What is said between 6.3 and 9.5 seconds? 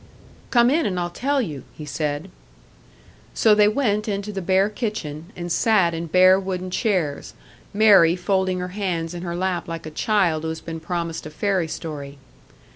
wooden chairs Mary folding her hands in her